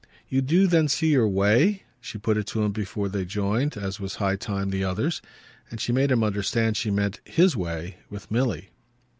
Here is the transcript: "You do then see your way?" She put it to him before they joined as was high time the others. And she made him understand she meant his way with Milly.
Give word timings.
"You 0.27 0.41
do 0.41 0.65
then 0.65 0.87
see 0.87 1.11
your 1.11 1.27
way?" 1.27 1.83
She 1.99 2.17
put 2.17 2.35
it 2.35 2.47
to 2.47 2.63
him 2.63 2.71
before 2.71 3.07
they 3.07 3.23
joined 3.23 3.77
as 3.77 3.99
was 3.99 4.15
high 4.15 4.35
time 4.35 4.71
the 4.71 4.83
others. 4.83 5.21
And 5.69 5.79
she 5.79 5.91
made 5.91 6.09
him 6.09 6.23
understand 6.23 6.75
she 6.75 6.89
meant 6.89 7.19
his 7.23 7.55
way 7.55 7.97
with 8.09 8.31
Milly. 8.31 8.71